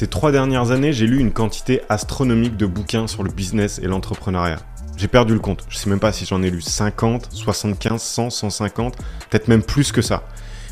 Ces 0.00 0.06
trois 0.06 0.32
dernières 0.32 0.70
années, 0.70 0.94
j'ai 0.94 1.06
lu 1.06 1.18
une 1.18 1.30
quantité 1.30 1.82
astronomique 1.90 2.56
de 2.56 2.64
bouquins 2.64 3.06
sur 3.06 3.22
le 3.22 3.30
business 3.30 3.78
et 3.82 3.86
l'entrepreneuriat. 3.86 4.60
J'ai 4.96 5.08
perdu 5.08 5.34
le 5.34 5.40
compte. 5.40 5.66
Je 5.68 5.76
sais 5.76 5.90
même 5.90 6.00
pas 6.00 6.10
si 6.10 6.24
j'en 6.24 6.42
ai 6.42 6.48
lu 6.48 6.62
50, 6.62 7.28
75, 7.30 8.00
100, 8.00 8.30
150, 8.30 8.96
peut-être 8.96 9.48
même 9.48 9.62
plus 9.62 9.92
que 9.92 10.00
ça. 10.00 10.22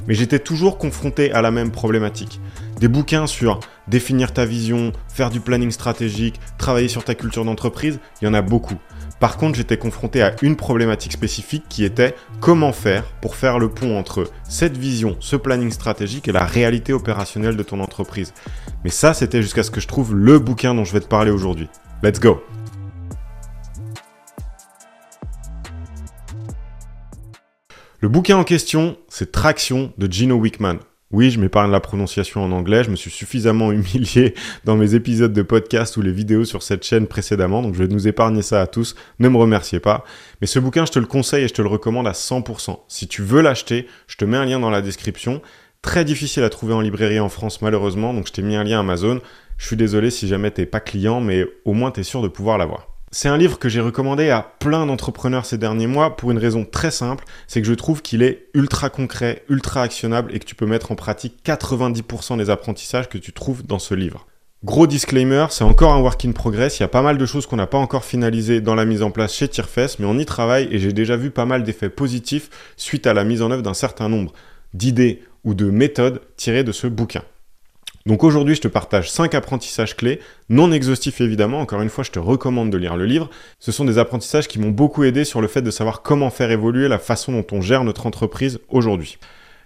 Mais 0.06 0.14
j'étais 0.14 0.38
toujours 0.38 0.78
confronté 0.78 1.30
à 1.30 1.42
la 1.42 1.50
même 1.50 1.72
problématique. 1.72 2.40
Des 2.80 2.88
bouquins 2.88 3.26
sur 3.26 3.60
définir 3.86 4.32
ta 4.32 4.46
vision, 4.46 4.92
faire 5.08 5.28
du 5.28 5.40
planning 5.40 5.72
stratégique, 5.72 6.40
travailler 6.56 6.88
sur 6.88 7.04
ta 7.04 7.14
culture 7.14 7.44
d'entreprise, 7.44 8.00
il 8.22 8.24
y 8.24 8.28
en 8.28 8.32
a 8.32 8.40
beaucoup. 8.40 8.78
Par 9.20 9.36
contre, 9.36 9.56
j'étais 9.56 9.76
confronté 9.76 10.22
à 10.22 10.34
une 10.42 10.54
problématique 10.54 11.12
spécifique 11.12 11.64
qui 11.68 11.84
était 11.84 12.14
comment 12.40 12.72
faire 12.72 13.04
pour 13.20 13.34
faire 13.34 13.58
le 13.58 13.68
pont 13.68 13.98
entre 13.98 14.30
cette 14.48 14.76
vision, 14.76 15.16
ce 15.18 15.34
planning 15.34 15.72
stratégique 15.72 16.28
et 16.28 16.32
la 16.32 16.44
réalité 16.44 16.92
opérationnelle 16.92 17.56
de 17.56 17.62
ton 17.62 17.80
entreprise. 17.80 18.32
Mais 18.84 18.90
ça, 18.90 19.14
c'était 19.14 19.42
jusqu'à 19.42 19.64
ce 19.64 19.72
que 19.72 19.80
je 19.80 19.88
trouve 19.88 20.14
le 20.14 20.38
bouquin 20.38 20.74
dont 20.74 20.84
je 20.84 20.92
vais 20.92 21.00
te 21.00 21.08
parler 21.08 21.32
aujourd'hui. 21.32 21.68
Let's 22.02 22.20
go 22.20 22.40
Le 28.00 28.08
bouquin 28.08 28.36
en 28.36 28.44
question, 28.44 28.96
c'est 29.08 29.32
Traction 29.32 29.92
de 29.98 30.10
Gino 30.10 30.36
Wickman. 30.36 30.78
Oui, 31.10 31.30
je 31.30 31.40
m'épargne 31.40 31.70
la 31.70 31.80
prononciation 31.80 32.44
en 32.44 32.52
anglais, 32.52 32.84
je 32.84 32.90
me 32.90 32.96
suis 32.96 33.10
suffisamment 33.10 33.72
humilié 33.72 34.34
dans 34.64 34.76
mes 34.76 34.94
épisodes 34.94 35.32
de 35.32 35.40
podcast 35.40 35.96
ou 35.96 36.02
les 36.02 36.12
vidéos 36.12 36.44
sur 36.44 36.62
cette 36.62 36.84
chaîne 36.84 37.06
précédemment, 37.06 37.62
donc 37.62 37.72
je 37.72 37.82
vais 37.82 37.88
nous 37.88 38.06
épargner 38.06 38.42
ça 38.42 38.60
à 38.60 38.66
tous, 38.66 38.94
ne 39.18 39.30
me 39.30 39.38
remerciez 39.38 39.80
pas. 39.80 40.04
Mais 40.42 40.46
ce 40.46 40.58
bouquin, 40.58 40.84
je 40.84 40.92
te 40.92 40.98
le 40.98 41.06
conseille 41.06 41.44
et 41.44 41.48
je 41.48 41.54
te 41.54 41.62
le 41.62 41.68
recommande 41.68 42.06
à 42.06 42.12
100%. 42.12 42.80
Si 42.88 43.08
tu 43.08 43.22
veux 43.22 43.40
l'acheter, 43.40 43.86
je 44.06 44.16
te 44.16 44.26
mets 44.26 44.36
un 44.36 44.44
lien 44.44 44.60
dans 44.60 44.68
la 44.68 44.82
description. 44.82 45.40
Très 45.80 46.04
difficile 46.04 46.42
à 46.42 46.50
trouver 46.50 46.74
en 46.74 46.82
librairie 46.82 47.20
en 47.20 47.30
France 47.30 47.62
malheureusement, 47.62 48.12
donc 48.12 48.26
je 48.26 48.32
t'ai 48.32 48.42
mis 48.42 48.56
un 48.56 48.64
lien 48.64 48.80
Amazon. 48.80 49.22
Je 49.56 49.66
suis 49.66 49.76
désolé 49.76 50.10
si 50.10 50.28
jamais 50.28 50.50
t'es 50.50 50.66
pas 50.66 50.80
client, 50.80 51.22
mais 51.22 51.46
au 51.64 51.72
moins 51.72 51.90
t'es 51.90 52.02
sûr 52.02 52.20
de 52.20 52.28
pouvoir 52.28 52.58
l'avoir. 52.58 52.87
C'est 53.10 53.28
un 53.28 53.38
livre 53.38 53.58
que 53.58 53.70
j'ai 53.70 53.80
recommandé 53.80 54.28
à 54.28 54.42
plein 54.42 54.84
d'entrepreneurs 54.84 55.46
ces 55.46 55.56
derniers 55.56 55.86
mois 55.86 56.16
pour 56.16 56.30
une 56.30 56.36
raison 56.36 56.66
très 56.70 56.90
simple, 56.90 57.24
c'est 57.46 57.62
que 57.62 57.66
je 57.66 57.72
trouve 57.72 58.02
qu'il 58.02 58.22
est 58.22 58.48
ultra 58.52 58.90
concret, 58.90 59.44
ultra 59.48 59.82
actionnable 59.82 60.34
et 60.34 60.38
que 60.38 60.44
tu 60.44 60.54
peux 60.54 60.66
mettre 60.66 60.92
en 60.92 60.94
pratique 60.94 61.38
90% 61.42 62.36
des 62.36 62.50
apprentissages 62.50 63.08
que 63.08 63.16
tu 63.16 63.32
trouves 63.32 63.64
dans 63.64 63.78
ce 63.78 63.94
livre. 63.94 64.26
Gros 64.62 64.86
disclaimer, 64.86 65.46
c'est 65.50 65.64
encore 65.64 65.94
un 65.94 66.00
work 66.00 66.22
in 66.26 66.32
progress, 66.32 66.78
il 66.78 66.82
y 66.82 66.84
a 66.84 66.88
pas 66.88 67.00
mal 67.00 67.16
de 67.16 67.24
choses 67.26 67.46
qu'on 67.46 67.56
n'a 67.56 67.66
pas 67.66 67.78
encore 67.78 68.04
finalisées 68.04 68.60
dans 68.60 68.74
la 68.74 68.84
mise 68.84 69.02
en 69.02 69.10
place 69.10 69.32
chez 69.32 69.48
Tirefest, 69.48 70.00
mais 70.00 70.06
on 70.06 70.18
y 70.18 70.26
travaille 70.26 70.68
et 70.70 70.78
j'ai 70.78 70.92
déjà 70.92 71.16
vu 71.16 71.30
pas 71.30 71.46
mal 71.46 71.62
d'effets 71.62 71.88
positifs 71.88 72.50
suite 72.76 73.06
à 73.06 73.14
la 73.14 73.24
mise 73.24 73.40
en 73.40 73.50
œuvre 73.50 73.62
d'un 73.62 73.74
certain 73.74 74.10
nombre 74.10 74.32
d'idées 74.74 75.22
ou 75.44 75.54
de 75.54 75.70
méthodes 75.70 76.20
tirées 76.36 76.64
de 76.64 76.72
ce 76.72 76.86
bouquin. 76.88 77.22
Donc 78.08 78.24
aujourd'hui, 78.24 78.54
je 78.54 78.62
te 78.62 78.68
partage 78.68 79.10
5 79.10 79.34
apprentissages 79.34 79.94
clés, 79.94 80.18
non 80.48 80.72
exhaustifs 80.72 81.20
évidemment, 81.20 81.60
encore 81.60 81.82
une 81.82 81.90
fois, 81.90 82.04
je 82.04 82.10
te 82.10 82.18
recommande 82.18 82.70
de 82.70 82.78
lire 82.78 82.96
le 82.96 83.04
livre. 83.04 83.28
Ce 83.58 83.70
sont 83.70 83.84
des 83.84 83.98
apprentissages 83.98 84.48
qui 84.48 84.58
m'ont 84.58 84.70
beaucoup 84.70 85.04
aidé 85.04 85.26
sur 85.26 85.42
le 85.42 85.46
fait 85.46 85.60
de 85.60 85.70
savoir 85.70 86.00
comment 86.00 86.30
faire 86.30 86.50
évoluer 86.50 86.88
la 86.88 86.98
façon 86.98 87.32
dont 87.32 87.44
on 87.52 87.60
gère 87.60 87.84
notre 87.84 88.06
entreprise 88.06 88.60
aujourd'hui. 88.70 89.18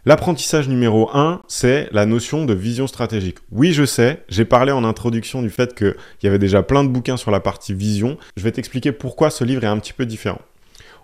L'apprentissage 0.06 0.68
numéro 0.68 1.08
1, 1.14 1.42
c'est 1.46 1.88
la 1.92 2.04
notion 2.04 2.44
de 2.44 2.52
vision 2.52 2.88
stratégique. 2.88 3.38
Oui, 3.52 3.72
je 3.72 3.84
sais, 3.84 4.24
j'ai 4.28 4.44
parlé 4.44 4.72
en 4.72 4.82
introduction 4.82 5.40
du 5.40 5.48
fait 5.48 5.72
qu'il 5.72 5.94
y 6.24 6.26
avait 6.26 6.40
déjà 6.40 6.64
plein 6.64 6.82
de 6.82 6.88
bouquins 6.88 7.16
sur 7.16 7.30
la 7.30 7.38
partie 7.38 7.74
vision. 7.74 8.18
Je 8.36 8.42
vais 8.42 8.50
t'expliquer 8.50 8.90
pourquoi 8.90 9.30
ce 9.30 9.44
livre 9.44 9.62
est 9.62 9.68
un 9.68 9.78
petit 9.78 9.92
peu 9.92 10.04
différent. 10.04 10.40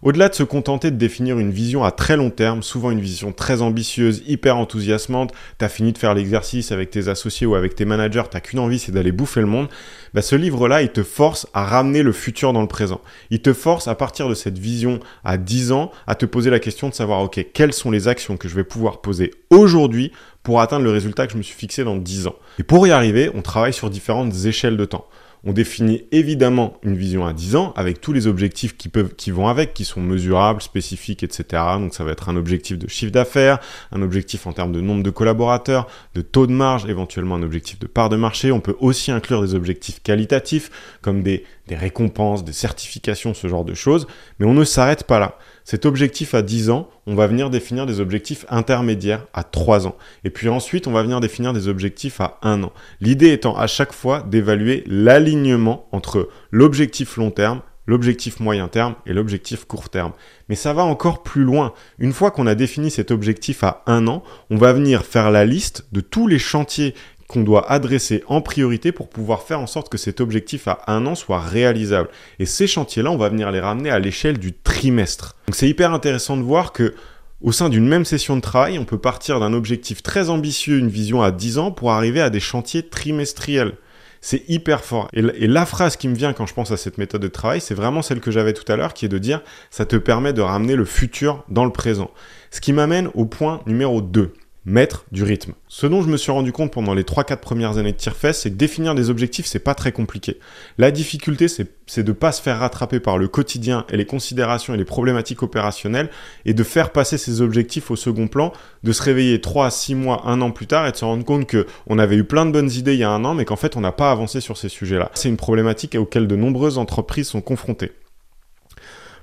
Au-delà 0.02 0.28
de 0.28 0.34
se 0.34 0.44
contenter 0.44 0.92
de 0.92 0.96
définir 0.96 1.38
une 1.38 1.50
vision 1.50 1.82
à 1.82 1.90
très 1.90 2.16
long 2.16 2.30
terme, 2.30 2.62
souvent 2.62 2.92
une 2.92 3.00
vision 3.00 3.32
très 3.32 3.62
ambitieuse, 3.62 4.22
hyper 4.26 4.56
enthousiasmante, 4.56 5.32
t'as 5.58 5.68
fini 5.68 5.92
de 5.92 5.98
faire 5.98 6.14
l'exercice 6.14 6.70
avec 6.70 6.90
tes 6.90 7.08
associés 7.08 7.46
ou 7.46 7.56
avec 7.56 7.74
tes 7.74 7.84
managers, 7.84 8.22
t'as 8.30 8.40
qu'une 8.40 8.60
envie, 8.60 8.78
c'est 8.78 8.92
d'aller 8.92 9.10
bouffer 9.10 9.40
le 9.40 9.46
monde, 9.46 9.68
bah 10.14 10.22
ce 10.22 10.36
livre-là, 10.36 10.82
il 10.82 10.90
te 10.90 11.02
force 11.02 11.48
à 11.52 11.64
ramener 11.64 12.02
le 12.02 12.12
futur 12.12 12.52
dans 12.52 12.62
le 12.62 12.68
présent. 12.68 13.00
Il 13.30 13.42
te 13.42 13.52
force 13.52 13.88
à 13.88 13.96
partir 13.96 14.28
de 14.28 14.34
cette 14.34 14.58
vision 14.58 15.00
à 15.24 15.36
10 15.36 15.72
ans 15.72 15.90
à 16.06 16.14
te 16.14 16.26
poser 16.26 16.50
la 16.50 16.60
question 16.60 16.88
de 16.88 16.94
savoir, 16.94 17.20
ok, 17.22 17.46
quelles 17.52 17.72
sont 17.72 17.90
les 17.90 18.06
actions 18.06 18.36
que 18.36 18.48
je 18.48 18.54
vais 18.54 18.64
pouvoir 18.64 19.00
poser 19.00 19.32
aujourd'hui 19.50 20.12
pour 20.44 20.60
atteindre 20.60 20.84
le 20.84 20.92
résultat 20.92 21.26
que 21.26 21.32
je 21.32 21.38
me 21.38 21.42
suis 21.42 21.56
fixé 21.56 21.82
dans 21.84 21.96
10 21.96 22.28
ans. 22.28 22.36
Et 22.58 22.62
pour 22.62 22.86
y 22.86 22.90
arriver, 22.90 23.30
on 23.34 23.42
travaille 23.42 23.72
sur 23.72 23.90
différentes 23.90 24.32
échelles 24.46 24.76
de 24.76 24.84
temps. 24.84 25.06
On 25.44 25.52
définit 25.52 26.04
évidemment 26.12 26.78
une 26.82 26.96
vision 26.96 27.26
à 27.26 27.32
10 27.32 27.56
ans 27.56 27.72
avec 27.76 28.00
tous 28.00 28.12
les 28.12 28.26
objectifs 28.26 28.76
qui, 28.76 28.88
peuvent, 28.88 29.14
qui 29.14 29.30
vont 29.30 29.48
avec, 29.48 29.72
qui 29.74 29.84
sont 29.84 30.00
mesurables, 30.00 30.60
spécifiques, 30.60 31.22
etc. 31.22 31.62
Donc 31.78 31.94
ça 31.94 32.04
va 32.04 32.12
être 32.12 32.28
un 32.28 32.36
objectif 32.36 32.78
de 32.78 32.88
chiffre 32.88 33.12
d'affaires, 33.12 33.58
un 33.92 34.02
objectif 34.02 34.46
en 34.46 34.52
termes 34.52 34.72
de 34.72 34.80
nombre 34.80 35.02
de 35.02 35.10
collaborateurs, 35.10 35.86
de 36.14 36.22
taux 36.22 36.46
de 36.46 36.52
marge, 36.52 36.86
éventuellement 36.86 37.36
un 37.36 37.42
objectif 37.42 37.78
de 37.78 37.86
part 37.86 38.08
de 38.08 38.16
marché. 38.16 38.52
On 38.52 38.60
peut 38.60 38.76
aussi 38.80 39.10
inclure 39.10 39.42
des 39.42 39.54
objectifs 39.54 40.02
qualitatifs 40.02 40.70
comme 41.02 41.22
des, 41.22 41.44
des 41.68 41.76
récompenses, 41.76 42.44
des 42.44 42.52
certifications, 42.52 43.34
ce 43.34 43.46
genre 43.46 43.64
de 43.64 43.74
choses. 43.74 44.08
Mais 44.38 44.46
on 44.46 44.54
ne 44.54 44.64
s'arrête 44.64 45.04
pas 45.04 45.20
là. 45.20 45.38
Cet 45.64 45.86
objectif 45.86 46.34
à 46.34 46.42
10 46.42 46.70
ans, 46.70 46.88
on 47.06 47.14
va 47.14 47.26
venir 47.26 47.50
définir 47.50 47.86
des 47.86 48.00
objectifs 48.00 48.46
intermédiaires 48.48 49.26
à 49.34 49.44
3 49.44 49.86
ans. 49.86 49.96
Et 50.24 50.30
puis 50.30 50.48
ensuite, 50.48 50.86
on 50.86 50.92
va 50.92 51.02
venir 51.02 51.20
définir 51.20 51.52
des 51.52 51.68
objectifs 51.68 52.20
à 52.20 52.38
1 52.42 52.62
an. 52.62 52.72
L'idée 53.00 53.32
étant 53.32 53.56
à 53.56 53.66
chaque 53.66 53.92
fois 53.92 54.22
d'évaluer 54.22 54.82
l'alignement 54.86 55.86
entre 55.92 56.28
l'objectif 56.50 57.18
long 57.18 57.30
terme, 57.30 57.60
l'objectif 57.86 58.40
moyen 58.40 58.68
terme 58.68 58.94
et 59.06 59.12
l'objectif 59.12 59.64
court 59.66 59.90
terme. 59.90 60.12
Mais 60.48 60.54
ça 60.54 60.72
va 60.72 60.84
encore 60.84 61.22
plus 61.22 61.42
loin. 61.42 61.74
Une 61.98 62.12
fois 62.12 62.30
qu'on 62.30 62.46
a 62.46 62.54
défini 62.54 62.90
cet 62.90 63.10
objectif 63.10 63.62
à 63.62 63.82
1 63.86 64.06
an, 64.08 64.22
on 64.50 64.56
va 64.56 64.72
venir 64.72 65.04
faire 65.04 65.30
la 65.30 65.44
liste 65.44 65.86
de 65.92 66.00
tous 66.00 66.26
les 66.26 66.38
chantiers 66.38 66.94
qu'on 67.28 67.42
doit 67.42 67.70
adresser 67.70 68.24
en 68.26 68.40
priorité 68.40 68.90
pour 68.90 69.08
pouvoir 69.10 69.42
faire 69.42 69.60
en 69.60 69.66
sorte 69.66 69.90
que 69.90 69.98
cet 69.98 70.20
objectif 70.20 70.66
à 70.66 70.80
un 70.88 71.06
an 71.06 71.14
soit 71.14 71.40
réalisable. 71.40 72.08
Et 72.38 72.46
ces 72.46 72.66
chantiers-là, 72.66 73.10
on 73.10 73.18
va 73.18 73.28
venir 73.28 73.50
les 73.50 73.60
ramener 73.60 73.90
à 73.90 73.98
l'échelle 73.98 74.38
du 74.38 74.54
trimestre. 74.54 75.36
Donc 75.46 75.54
c'est 75.54 75.68
hyper 75.68 75.92
intéressant 75.92 76.38
de 76.38 76.42
voir 76.42 76.72
que 76.72 76.94
au 77.40 77.52
sein 77.52 77.68
d'une 77.68 77.86
même 77.86 78.04
session 78.04 78.34
de 78.34 78.40
travail, 78.40 78.78
on 78.78 78.84
peut 78.84 78.98
partir 78.98 79.38
d'un 79.38 79.52
objectif 79.52 80.02
très 80.02 80.28
ambitieux, 80.28 80.78
une 80.78 80.88
vision 80.88 81.22
à 81.22 81.30
10 81.30 81.58
ans, 81.58 81.70
pour 81.70 81.92
arriver 81.92 82.20
à 82.20 82.30
des 82.30 82.40
chantiers 82.40 82.82
trimestriels. 82.82 83.74
C'est 84.20 84.42
hyper 84.48 84.84
fort. 84.84 85.08
Et, 85.12 85.22
la 85.22 85.64
phrase 85.64 85.96
qui 85.96 86.08
me 86.08 86.16
vient 86.16 86.32
quand 86.32 86.46
je 86.46 86.54
pense 86.54 86.72
à 86.72 86.76
cette 86.76 86.98
méthode 86.98 87.22
de 87.22 87.28
travail, 87.28 87.60
c'est 87.60 87.74
vraiment 87.74 88.02
celle 88.02 88.18
que 88.18 88.32
j'avais 88.32 88.54
tout 88.54 88.70
à 88.72 88.74
l'heure, 88.74 88.92
qui 88.92 89.04
est 89.04 89.08
de 89.08 89.18
dire, 89.18 89.42
ça 89.70 89.86
te 89.86 89.94
permet 89.94 90.32
de 90.32 90.40
ramener 90.40 90.74
le 90.74 90.84
futur 90.84 91.44
dans 91.48 91.64
le 91.64 91.70
présent. 91.70 92.10
Ce 92.50 92.60
qui 92.60 92.72
m'amène 92.72 93.08
au 93.14 93.26
point 93.26 93.60
numéro 93.66 94.00
2 94.00 94.32
mettre 94.64 95.06
du 95.12 95.22
rythme. 95.22 95.52
Ce 95.68 95.86
dont 95.86 96.02
je 96.02 96.08
me 96.08 96.16
suis 96.16 96.30
rendu 96.30 96.52
compte 96.52 96.72
pendant 96.72 96.92
les 96.92 97.02
3-4 97.02 97.38
premières 97.38 97.78
années 97.78 97.92
de 97.92 97.96
Tirefest, 97.96 98.42
c'est 98.42 98.50
que 98.50 98.56
définir 98.56 98.94
des 98.94 99.08
objectifs, 99.08 99.46
c'est 99.46 99.58
pas 99.58 99.74
très 99.74 99.92
compliqué. 99.92 100.38
La 100.76 100.90
difficulté, 100.90 101.46
c'est 101.48 102.02
de 102.02 102.12
pas 102.12 102.32
se 102.32 102.42
faire 102.42 102.58
rattraper 102.58 103.00
par 103.00 103.16
le 103.18 103.28
quotidien 103.28 103.86
et 103.90 103.96
les 103.96 104.04
considérations 104.04 104.74
et 104.74 104.76
les 104.76 104.84
problématiques 104.84 105.42
opérationnelles 105.42 106.10
et 106.44 106.54
de 106.54 106.62
faire 106.64 106.90
passer 106.90 107.18
ces 107.18 107.40
objectifs 107.40 107.90
au 107.90 107.96
second 107.96 108.28
plan, 108.28 108.52
de 108.82 108.92
se 108.92 109.02
réveiller 109.02 109.40
3 109.40 109.66
à 109.66 109.70
6 109.70 109.94
mois, 109.94 110.22
un 110.26 110.40
an 110.42 110.50
plus 110.50 110.66
tard 110.66 110.86
et 110.86 110.92
de 110.92 110.96
se 110.96 111.04
rendre 111.04 111.24
compte 111.24 111.46
que 111.46 111.66
on 111.86 111.98
avait 111.98 112.16
eu 112.16 112.24
plein 112.24 112.44
de 112.44 112.50
bonnes 112.50 112.70
idées 112.70 112.94
il 112.94 113.00
y 113.00 113.04
a 113.04 113.10
un 113.10 113.24
an, 113.24 113.34
mais 113.34 113.44
qu'en 113.44 113.56
fait, 113.56 113.76
on 113.76 113.80
n'a 113.80 113.92
pas 113.92 114.10
avancé 114.10 114.40
sur 114.40 114.58
ces 114.58 114.68
sujets-là. 114.68 115.10
C'est 115.14 115.28
une 115.28 115.36
problématique 115.36 115.94
auquel 115.94 116.26
de 116.26 116.36
nombreuses 116.36 116.78
entreprises 116.78 117.28
sont 117.28 117.40
confrontées. 117.40 117.92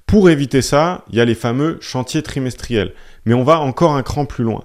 Pour 0.06 0.30
éviter 0.30 0.62
ça, 0.62 1.04
il 1.10 1.16
y 1.18 1.22
a 1.22 1.26
les 1.26 1.36
fameux 1.36 1.78
chantiers 1.82 2.22
trimestriels. 2.22 2.94
Mais 3.26 3.34
on 3.34 3.44
va 3.44 3.60
encore 3.60 3.96
un 3.96 4.04
cran 4.04 4.26
plus 4.26 4.44
loin. 4.44 4.64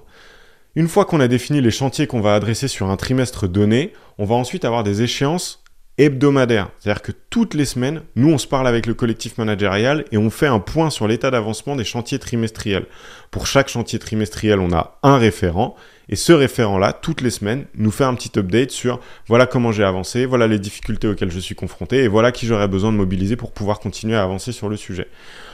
Une 0.76 0.86
fois 0.86 1.04
qu'on 1.04 1.18
a 1.18 1.26
défini 1.26 1.60
les 1.60 1.72
chantiers 1.72 2.06
qu'on 2.06 2.20
va 2.20 2.36
adresser 2.36 2.68
sur 2.68 2.90
un 2.90 2.96
trimestre 2.96 3.48
donné, 3.48 3.92
on 4.18 4.24
va 4.24 4.36
ensuite 4.36 4.64
avoir 4.64 4.84
des 4.84 5.02
échéances 5.02 5.64
hebdomadaires. 5.98 6.70
C'est-à-dire 6.78 7.02
que 7.02 7.10
toutes 7.28 7.54
les 7.54 7.64
semaines, 7.64 8.02
nous, 8.14 8.32
on 8.32 8.38
se 8.38 8.46
parle 8.46 8.68
avec 8.68 8.86
le 8.86 8.94
collectif 8.94 9.36
managérial 9.36 10.04
et 10.12 10.16
on 10.16 10.30
fait 10.30 10.46
un 10.46 10.60
point 10.60 10.88
sur 10.88 11.08
l'état 11.08 11.32
d'avancement 11.32 11.74
des 11.74 11.84
chantiers 11.84 12.20
trimestriels. 12.20 12.86
Pour 13.32 13.48
chaque 13.48 13.68
chantier 13.68 13.98
trimestriel, 13.98 14.60
on 14.60 14.72
a 14.72 14.98
un 15.02 15.18
référent 15.18 15.74
et 16.08 16.14
ce 16.16 16.32
référent-là, 16.32 16.92
toutes 16.92 17.20
les 17.20 17.30
semaines, 17.30 17.66
nous 17.74 17.90
fait 17.90 18.04
un 18.04 18.14
petit 18.14 18.38
update 18.38 18.70
sur 18.70 19.00
voilà 19.26 19.46
comment 19.46 19.72
j'ai 19.72 19.84
avancé, 19.84 20.24
voilà 20.24 20.46
les 20.46 20.58
difficultés 20.60 21.08
auxquelles 21.08 21.30
je 21.30 21.38
suis 21.40 21.54
confronté 21.56 22.04
et 22.04 22.08
voilà 22.08 22.32
qui 22.32 22.46
j'aurais 22.46 22.68
besoin 22.68 22.92
de 22.92 22.96
mobiliser 22.96 23.36
pour 23.36 23.52
pouvoir 23.52 23.80
continuer 23.80 24.16
à 24.16 24.22
avancer 24.22 24.52
sur 24.52 24.68
le 24.68 24.76
sujet. 24.76 25.08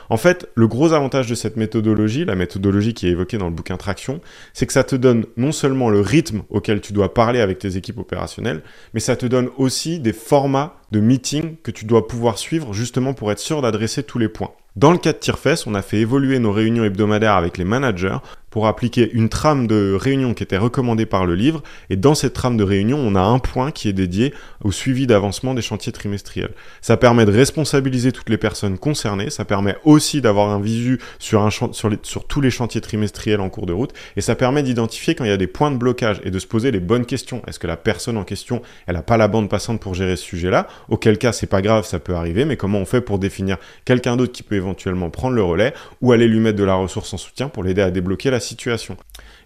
En 0.09 0.17
fait, 0.17 0.49
le 0.55 0.69
gros 0.69 0.93
avantage 0.93 1.27
de 1.27 1.35
cette 1.35 1.57
méthodologie, 1.57 2.25
la 2.25 2.35
méthodologie 2.35 2.95
qui 2.95 3.07
est 3.07 3.11
évoquée 3.11 3.39
dans 3.39 3.47
le 3.47 3.55
bouquin 3.55 3.77
Traction, 3.77 4.21
c'est 4.53 4.67
que 4.67 4.73
ça 4.73 4.85
te 4.85 4.97
donne 4.97 5.27
non 5.37 5.53
seulement 5.53 5.91
le 5.91 6.01
rythme 6.01 6.43
auquel 6.51 6.81
tu 6.81 6.93
dois 6.93 7.15
parler 7.15 7.41
avec 7.41 7.59
tes 7.59 7.77
équipes 7.77 7.99
opérationnelles, 7.99 8.63
mais 8.95 9.01
ça 9.01 9.17
te 9.17 9.27
donne 9.27 9.51
aussi 9.57 9.99
des 9.99 10.13
formats 10.13 10.77
de 10.93 11.01
meeting 11.01 11.57
que 11.63 11.71
tu 11.71 11.85
dois 11.85 12.07
pouvoir 12.07 12.39
suivre 12.39 12.73
justement 12.73 13.15
pour 13.15 13.33
être 13.33 13.39
sûr 13.39 13.63
d'adresser 13.63 14.03
tous 14.03 14.19
les 14.19 14.29
points. 14.29 14.53
Dans 14.77 14.93
le 14.93 14.99
cas 14.99 15.13
de 15.13 15.19
Tirefest, 15.19 15.67
on 15.67 15.75
a 15.75 15.81
fait 15.81 15.99
évoluer 15.99 16.39
nos 16.39 16.53
réunions 16.53 16.85
hebdomadaires 16.85 17.37
avec 17.37 17.57
les 17.57 17.65
managers 17.65 18.19
pour 18.57 18.69
appliquer 18.69 19.11
une 19.13 19.29
trame 19.29 19.67
de 19.67 19.93
réunion 19.93 20.33
qui 20.33 20.43
était 20.43 20.57
recommandée 20.57 21.05
par 21.05 21.27
le 21.27 21.35
livre. 21.35 21.63
Et 21.91 21.97
dans 21.97 22.15
cette 22.15 22.33
trame 22.33 22.57
de 22.57 22.65
réunion, 22.65 22.97
on 22.97 23.15
a 23.15 23.21
un 23.21 23.39
point 23.39 23.71
qui 23.71 23.87
est 23.87 23.93
dédié 23.93 24.33
au 24.65 24.73
suivi 24.73 25.07
d'avancement 25.07 25.53
des 25.53 25.61
chantiers 25.61 25.93
trimestriels. 25.93 26.53
Ça 26.81 26.97
permet 26.97 27.27
de 27.27 27.33
responsabiliser 27.33 28.13
toutes 28.13 28.31
les 28.31 28.39
personnes 28.39 28.79
concernées. 28.79 29.29
Ça 29.29 29.45
permet 29.45 29.77
aussi 29.85 30.23
d'avoir 30.23 30.49
un 30.49 30.59
visu 30.59 30.99
sur, 31.19 31.43
un 31.43 31.51
sur, 31.51 31.71
sur 32.03 32.27
tous 32.27 32.41
les 32.41 32.51
chantiers 32.51 32.81
trimestriels 32.81 33.43
en 33.43 33.51
cours 33.51 33.67
de 33.67 33.75
route. 33.75 33.93
Et 34.17 34.23
ça 34.23 34.35
permet 34.35 34.63
d'identifier 34.63 35.15
quand 35.15 35.25
il 35.25 35.29
y 35.29 35.35
a 35.35 35.37
des 35.37 35.49
points 35.49 35.71
de 35.71 35.77
blocage 35.77 36.23
et 36.25 36.31
de 36.31 36.39
se 36.39 36.47
poser 36.47 36.71
les 36.71 36.81
bonnes 36.81 37.05
questions. 37.05 37.43
Est-ce 37.47 37.59
que 37.59 37.67
la 37.67 37.77
personne 37.77 38.17
en 38.17 38.25
question, 38.25 38.63
elle 38.87 38.95
n'a 38.95 39.03
pas 39.03 39.19
la 39.19 39.29
bande 39.29 39.51
passante 39.51 39.81
pour 39.81 39.93
gérer 39.93 40.17
ce 40.17 40.25
sujet-là? 40.25 40.67
Auquel 40.89 41.19
cas, 41.19 41.33
c'est 41.33 41.47
pas 41.47 41.61
grave, 41.61 41.85
ça 41.85 41.99
peut 41.99 42.15
arriver. 42.15 42.47
Mais 42.47 42.57
comment 42.57 42.79
on 42.79 42.87
fait 42.87 43.03
pour 43.03 43.19
définir 43.19 43.59
quelqu'un 43.85 44.17
d'autre 44.17 44.33
qui 44.33 44.43
peut 44.43 44.55
éventuellement 44.55 45.11
prendre 45.11 45.35
le 45.35 45.43
relais 45.43 45.75
ou 46.01 46.13
aller 46.13 46.27
lui 46.27 46.41
mettre 46.41 46.57
de 46.57 46.65
la 46.65 46.77
ressource 46.77 47.13
en 47.13 47.19
soutien 47.19 47.51
pour 47.51 47.63
l'aider 47.63 47.83
à 47.83 47.91
débloquer 47.91 48.31
la 48.31 48.41
situation. 48.47 48.97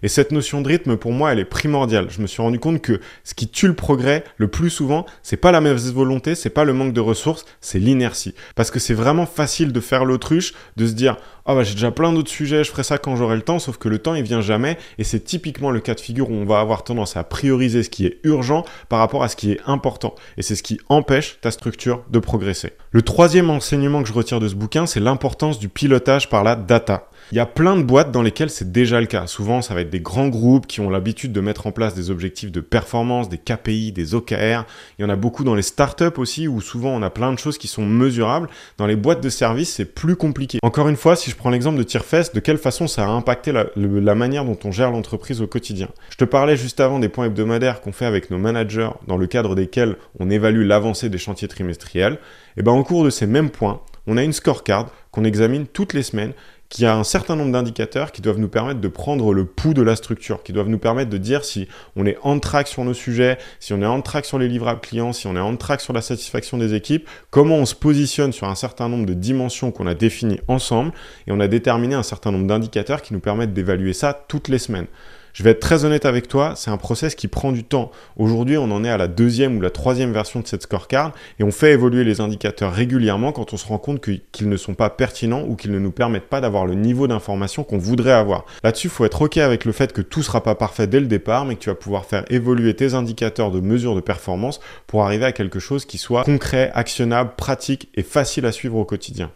Et 0.03 0.07
cette 0.07 0.31
notion 0.31 0.61
de 0.61 0.67
rythme, 0.67 0.97
pour 0.97 1.11
moi, 1.11 1.31
elle 1.31 1.39
est 1.39 1.45
primordiale. 1.45 2.07
Je 2.09 2.21
me 2.21 2.27
suis 2.27 2.41
rendu 2.41 2.59
compte 2.59 2.81
que 2.81 2.99
ce 3.23 3.33
qui 3.33 3.47
tue 3.47 3.67
le 3.67 3.75
progrès, 3.75 4.23
le 4.37 4.47
plus 4.47 4.69
souvent, 4.69 5.05
c'est 5.21 5.37
pas 5.37 5.51
la 5.51 5.61
mauvaise 5.61 5.93
volonté, 5.93 6.33
c'est 6.33 6.49
pas 6.49 6.63
le 6.63 6.73
manque 6.73 6.93
de 6.93 7.01
ressources, 7.01 7.45
c'est 7.59 7.79
l'inertie. 7.79 8.33
Parce 8.55 8.71
que 8.71 8.79
c'est 8.79 8.93
vraiment 8.93 9.25
facile 9.25 9.71
de 9.71 9.79
faire 9.79 10.05
l'autruche, 10.05 10.53
de 10.75 10.87
se 10.87 10.93
dire, 10.93 11.17
ah 11.45 11.55
bah 11.55 11.63
j'ai 11.63 11.73
déjà 11.73 11.91
plein 11.91 12.13
d'autres 12.13 12.29
sujets, 12.29 12.63
je 12.63 12.71
ferai 12.71 12.83
ça 12.83 12.97
quand 12.97 13.15
j'aurai 13.15 13.35
le 13.35 13.41
temps, 13.41 13.59
sauf 13.59 13.77
que 13.77 13.89
le 13.89 13.99
temps 13.99 14.15
il 14.15 14.23
vient 14.23 14.41
jamais, 14.41 14.77
et 14.97 15.03
c'est 15.03 15.19
typiquement 15.19 15.71
le 15.71 15.79
cas 15.79 15.95
de 15.95 15.99
figure 15.99 16.29
où 16.29 16.33
on 16.33 16.45
va 16.45 16.59
avoir 16.59 16.83
tendance 16.83 17.17
à 17.17 17.23
prioriser 17.23 17.83
ce 17.83 17.89
qui 17.89 18.05
est 18.05 18.19
urgent 18.23 18.63
par 18.89 18.99
rapport 18.99 19.23
à 19.23 19.27
ce 19.27 19.35
qui 19.35 19.51
est 19.51 19.59
important. 19.65 20.15
Et 20.37 20.41
c'est 20.41 20.55
ce 20.55 20.63
qui 20.63 20.79
empêche 20.89 21.39
ta 21.41 21.51
structure 21.51 22.03
de 22.09 22.19
progresser. 22.19 22.73
Le 22.91 23.01
troisième 23.01 23.49
enseignement 23.49 24.01
que 24.01 24.09
je 24.09 24.13
retire 24.13 24.39
de 24.39 24.47
ce 24.47 24.55
bouquin, 24.55 24.85
c'est 24.85 24.99
l'importance 24.99 25.59
du 25.59 25.69
pilotage 25.69 26.29
par 26.29 26.43
la 26.43 26.55
data. 26.55 27.09
Il 27.31 27.37
y 27.37 27.39
a 27.39 27.45
plein 27.45 27.77
de 27.77 27.83
boîtes 27.83 28.11
dans 28.11 28.23
lesquelles 28.23 28.49
c'est 28.49 28.73
déjà 28.73 28.99
le 28.99 29.07
cas. 29.07 29.25
Souvent, 29.25 29.61
ça 29.61 29.73
va 29.73 29.79
être 29.79 29.89
des 29.89 30.01
grands 30.01 30.27
groupes 30.27 30.67
qui 30.67 30.81
ont 30.81 30.89
l'habitude 30.89 31.31
de 31.31 31.39
mettre 31.39 31.65
en 31.65 31.71
place 31.71 31.93
des 31.93 32.11
objectifs 32.11 32.51
de 32.51 32.59
performance, 32.59 33.29
des 33.29 33.37
KPI, 33.37 33.93
des 33.93 34.15
OKR. 34.15 34.65
Il 34.99 35.01
y 35.01 35.05
en 35.05 35.09
a 35.09 35.15
beaucoup 35.15 35.45
dans 35.45 35.55
les 35.55 35.61
startups 35.61 36.17
aussi, 36.17 36.49
où 36.49 36.59
souvent 36.59 36.89
on 36.89 37.01
a 37.01 37.09
plein 37.09 37.31
de 37.31 37.39
choses 37.39 37.57
qui 37.57 37.69
sont 37.69 37.85
mesurables. 37.85 38.49
Dans 38.77 38.85
les 38.85 38.97
boîtes 38.97 39.23
de 39.23 39.29
services, 39.29 39.73
c'est 39.75 39.85
plus 39.85 40.17
compliqué. 40.17 40.59
Encore 40.61 40.89
une 40.89 40.97
fois, 40.97 41.15
si 41.15 41.31
je 41.31 41.37
prends 41.37 41.51
l'exemple 41.51 41.77
de 41.77 41.83
Tierfest, 41.83 42.35
de 42.35 42.41
quelle 42.41 42.57
façon 42.57 42.89
ça 42.89 43.05
a 43.05 43.09
impacté 43.09 43.53
la, 43.53 44.15
manière 44.15 44.43
dont 44.43 44.59
on 44.65 44.71
gère 44.73 44.91
l'entreprise 44.91 45.41
au 45.41 45.47
quotidien? 45.47 45.87
Je 46.09 46.17
te 46.17 46.25
parlais 46.25 46.57
juste 46.57 46.81
avant 46.81 46.99
des 46.99 47.07
points 47.07 47.27
hebdomadaires 47.27 47.79
qu'on 47.79 47.93
fait 47.93 48.05
avec 48.05 48.29
nos 48.29 48.39
managers, 48.39 48.89
dans 49.07 49.15
le 49.15 49.27
cadre 49.27 49.55
desquels 49.55 49.95
on 50.19 50.29
évalue 50.29 50.67
l'avancée 50.67 51.07
des 51.07 51.17
chantiers 51.17 51.47
trimestriels. 51.47 52.15
Et 52.57 52.59
eh 52.59 52.63
ben, 52.63 52.73
au 52.73 52.83
cours 52.83 53.05
de 53.05 53.09
ces 53.09 53.25
mêmes 53.25 53.51
points, 53.51 53.79
on 54.07 54.17
a 54.17 54.23
une 54.23 54.33
scorecard 54.33 54.91
qu'on 55.11 55.23
examine 55.23 55.67
toutes 55.67 55.93
les 55.93 56.03
semaines 56.03 56.33
qui 56.71 56.85
a 56.85 56.95
un 56.95 57.03
certain 57.03 57.35
nombre 57.35 57.51
d'indicateurs 57.51 58.13
qui 58.13 58.21
doivent 58.21 58.39
nous 58.39 58.47
permettre 58.47 58.79
de 58.79 58.87
prendre 58.87 59.33
le 59.33 59.45
pouls 59.45 59.73
de 59.73 59.81
la 59.81 59.97
structure, 59.97 60.41
qui 60.41 60.53
doivent 60.53 60.69
nous 60.69 60.79
permettre 60.79 61.09
de 61.09 61.17
dire 61.17 61.43
si 61.43 61.67
on 61.97 62.05
est 62.05 62.17
en 62.23 62.39
track 62.39 62.69
sur 62.69 62.85
nos 62.85 62.93
sujets, 62.93 63.37
si 63.59 63.73
on 63.73 63.81
est 63.81 63.85
en 63.85 64.01
track 64.01 64.25
sur 64.25 64.39
les 64.39 64.47
livrables 64.47 64.79
clients, 64.79 65.11
si 65.11 65.27
on 65.27 65.35
est 65.35 65.41
en 65.41 65.57
track 65.57 65.81
sur 65.81 65.91
la 65.91 66.01
satisfaction 66.01 66.57
des 66.57 66.73
équipes, 66.73 67.09
comment 67.29 67.57
on 67.57 67.65
se 67.65 67.75
positionne 67.75 68.31
sur 68.31 68.47
un 68.47 68.55
certain 68.55 68.87
nombre 68.87 69.05
de 69.05 69.13
dimensions 69.13 69.71
qu'on 69.71 69.85
a 69.85 69.93
définies 69.93 70.39
ensemble, 70.47 70.93
et 71.27 71.33
on 71.33 71.41
a 71.41 71.49
déterminé 71.49 71.93
un 71.93 72.03
certain 72.03 72.31
nombre 72.31 72.47
d'indicateurs 72.47 73.01
qui 73.01 73.13
nous 73.13 73.19
permettent 73.19 73.53
d'évaluer 73.53 73.91
ça 73.91 74.13
toutes 74.29 74.47
les 74.47 74.57
semaines. 74.57 74.87
Je 75.33 75.43
vais 75.43 75.51
être 75.51 75.59
très 75.59 75.85
honnête 75.85 76.05
avec 76.05 76.27
toi, 76.27 76.53
c'est 76.55 76.71
un 76.71 76.77
process 76.77 77.15
qui 77.15 77.27
prend 77.27 77.51
du 77.51 77.63
temps. 77.63 77.91
Aujourd'hui, 78.17 78.57
on 78.57 78.69
en 78.71 78.83
est 78.83 78.89
à 78.89 78.97
la 78.97 79.07
deuxième 79.07 79.57
ou 79.57 79.61
la 79.61 79.69
troisième 79.69 80.11
version 80.11 80.41
de 80.41 80.47
cette 80.47 80.63
scorecard 80.63 81.13
et 81.39 81.43
on 81.43 81.51
fait 81.51 81.71
évoluer 81.71 82.03
les 82.03 82.19
indicateurs 82.19 82.73
régulièrement 82.73 83.31
quand 83.31 83.53
on 83.53 83.57
se 83.57 83.65
rend 83.65 83.77
compte 83.77 84.01
qu'ils 84.01 84.49
ne 84.49 84.57
sont 84.57 84.73
pas 84.73 84.89
pertinents 84.89 85.43
ou 85.47 85.55
qu'ils 85.55 85.71
ne 85.71 85.79
nous 85.79 85.91
permettent 85.91 86.27
pas 86.27 86.41
d'avoir 86.41 86.65
le 86.65 86.73
niveau 86.73 87.07
d'information 87.07 87.63
qu'on 87.63 87.77
voudrait 87.77 88.11
avoir. 88.11 88.45
Là-dessus, 88.63 88.87
il 88.87 88.91
faut 88.91 89.05
être 89.05 89.21
OK 89.21 89.37
avec 89.37 89.65
le 89.65 89.71
fait 89.71 89.93
que 89.93 90.01
tout 90.01 90.23
sera 90.23 90.43
pas 90.43 90.55
parfait 90.55 90.87
dès 90.87 90.99
le 90.99 91.07
départ, 91.07 91.45
mais 91.45 91.55
que 91.55 91.61
tu 91.61 91.69
vas 91.69 91.75
pouvoir 91.75 92.05
faire 92.05 92.25
évoluer 92.29 92.73
tes 92.75 92.93
indicateurs 92.93 93.51
de 93.51 93.61
mesure 93.61 93.95
de 93.95 94.01
performance 94.01 94.59
pour 94.87 95.03
arriver 95.03 95.25
à 95.25 95.31
quelque 95.31 95.59
chose 95.59 95.85
qui 95.85 95.97
soit 95.97 96.23
concret, 96.23 96.71
actionnable, 96.73 97.31
pratique 97.37 97.89
et 97.95 98.03
facile 98.03 98.45
à 98.45 98.51
suivre 98.51 98.77
au 98.77 98.85
quotidien. 98.85 99.31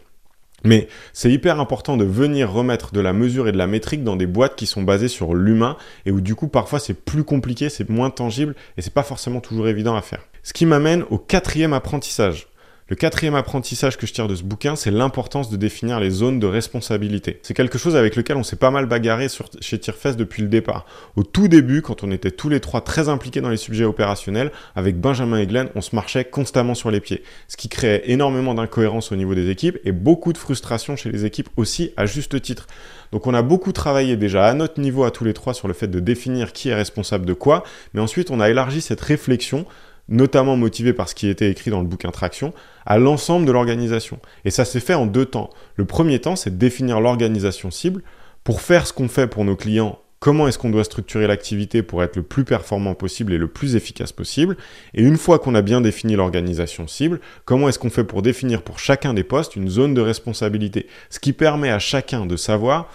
Mais 0.64 0.88
c'est 1.12 1.30
hyper 1.30 1.60
important 1.60 1.96
de 1.96 2.04
venir 2.04 2.50
remettre 2.50 2.92
de 2.92 3.00
la 3.00 3.12
mesure 3.12 3.48
et 3.48 3.52
de 3.52 3.58
la 3.58 3.66
métrique 3.66 4.02
dans 4.02 4.16
des 4.16 4.26
boîtes 4.26 4.56
qui 4.56 4.66
sont 4.66 4.82
basées 4.82 5.08
sur 5.08 5.34
l'humain 5.34 5.76
et 6.06 6.10
où 6.10 6.20
du 6.20 6.34
coup 6.34 6.48
parfois 6.48 6.78
c'est 6.78 6.94
plus 6.94 7.24
compliqué, 7.24 7.68
c'est 7.68 7.88
moins 7.88 8.10
tangible 8.10 8.54
et 8.76 8.82
c'est 8.82 8.92
pas 8.92 9.02
forcément 9.02 9.40
toujours 9.40 9.68
évident 9.68 9.96
à 9.96 10.02
faire. 10.02 10.26
Ce 10.42 10.52
qui 10.52 10.66
m'amène 10.66 11.04
au 11.10 11.18
quatrième 11.18 11.72
apprentissage. 11.72 12.48
Le 12.88 12.94
quatrième 12.94 13.34
apprentissage 13.34 13.96
que 13.96 14.06
je 14.06 14.12
tire 14.12 14.28
de 14.28 14.36
ce 14.36 14.44
bouquin, 14.44 14.76
c'est 14.76 14.92
l'importance 14.92 15.50
de 15.50 15.56
définir 15.56 15.98
les 15.98 16.10
zones 16.10 16.38
de 16.38 16.46
responsabilité. 16.46 17.40
C'est 17.42 17.52
quelque 17.52 17.78
chose 17.78 17.96
avec 17.96 18.14
lequel 18.14 18.36
on 18.36 18.44
s'est 18.44 18.54
pas 18.54 18.70
mal 18.70 18.86
bagarré 18.86 19.26
chez 19.60 19.80
Tirefest 19.80 20.16
depuis 20.16 20.42
le 20.42 20.48
départ. 20.48 20.86
Au 21.16 21.24
tout 21.24 21.48
début, 21.48 21.82
quand 21.82 22.04
on 22.04 22.12
était 22.12 22.30
tous 22.30 22.48
les 22.48 22.60
trois 22.60 22.82
très 22.82 23.08
impliqués 23.08 23.40
dans 23.40 23.48
les 23.48 23.56
sujets 23.56 23.82
opérationnels, 23.82 24.52
avec 24.76 25.00
Benjamin 25.00 25.38
et 25.38 25.48
Glenn, 25.48 25.68
on 25.74 25.80
se 25.80 25.96
marchait 25.96 26.26
constamment 26.26 26.76
sur 26.76 26.92
les 26.92 27.00
pieds. 27.00 27.24
Ce 27.48 27.56
qui 27.56 27.68
créait 27.68 28.04
énormément 28.06 28.54
d'incohérences 28.54 29.10
au 29.10 29.16
niveau 29.16 29.34
des 29.34 29.50
équipes 29.50 29.78
et 29.82 29.90
beaucoup 29.90 30.32
de 30.32 30.38
frustration 30.38 30.94
chez 30.94 31.10
les 31.10 31.24
équipes 31.24 31.48
aussi, 31.56 31.90
à 31.96 32.06
juste 32.06 32.40
titre. 32.40 32.68
Donc 33.10 33.26
on 33.26 33.34
a 33.34 33.42
beaucoup 33.42 33.72
travaillé 33.72 34.16
déjà 34.16 34.46
à 34.46 34.54
notre 34.54 34.80
niveau 34.80 35.02
à 35.02 35.10
tous 35.10 35.24
les 35.24 35.34
trois 35.34 35.54
sur 35.54 35.66
le 35.66 35.74
fait 35.74 35.88
de 35.88 35.98
définir 35.98 36.52
qui 36.52 36.68
est 36.68 36.74
responsable 36.74 37.26
de 37.26 37.32
quoi, 37.32 37.64
mais 37.94 38.00
ensuite 38.00 38.30
on 38.30 38.38
a 38.38 38.48
élargi 38.48 38.80
cette 38.80 39.00
réflexion 39.00 39.66
notamment 40.08 40.56
motivé 40.56 40.92
par 40.92 41.08
ce 41.08 41.14
qui 41.14 41.28
était 41.28 41.50
écrit 41.50 41.70
dans 41.70 41.80
le 41.80 41.86
bouquin 41.86 42.10
Traction, 42.10 42.52
à 42.84 42.98
l'ensemble 42.98 43.46
de 43.46 43.52
l'organisation. 43.52 44.18
Et 44.44 44.50
ça 44.50 44.64
s'est 44.64 44.80
fait 44.80 44.94
en 44.94 45.06
deux 45.06 45.26
temps. 45.26 45.50
Le 45.74 45.84
premier 45.84 46.20
temps, 46.20 46.36
c'est 46.36 46.50
de 46.50 46.56
définir 46.56 47.00
l'organisation 47.00 47.70
cible 47.70 48.02
pour 48.44 48.60
faire 48.60 48.86
ce 48.86 48.92
qu'on 48.92 49.08
fait 49.08 49.26
pour 49.26 49.44
nos 49.44 49.56
clients. 49.56 49.98
Comment 50.18 50.48
est-ce 50.48 50.58
qu'on 50.58 50.70
doit 50.70 50.84
structurer 50.84 51.26
l'activité 51.26 51.82
pour 51.82 52.02
être 52.02 52.16
le 52.16 52.22
plus 52.22 52.44
performant 52.44 52.94
possible 52.94 53.34
et 53.34 53.38
le 53.38 53.48
plus 53.48 53.76
efficace 53.76 54.12
possible 54.12 54.56
Et 54.94 55.02
une 55.02 55.18
fois 55.18 55.38
qu'on 55.38 55.54
a 55.54 55.62
bien 55.62 55.82
défini 55.82 56.16
l'organisation 56.16 56.86
cible, 56.86 57.20
comment 57.44 57.68
est-ce 57.68 57.78
qu'on 57.78 57.90
fait 57.90 58.04
pour 58.04 58.22
définir 58.22 58.62
pour 58.62 58.78
chacun 58.78 59.12
des 59.12 59.24
postes 59.24 59.56
une 59.56 59.68
zone 59.68 59.92
de 59.92 60.00
responsabilité? 60.00 60.86
Ce 61.10 61.20
qui 61.20 61.32
permet 61.32 61.70
à 61.70 61.78
chacun 61.78 62.24
de 62.24 62.36
savoir 62.36 62.90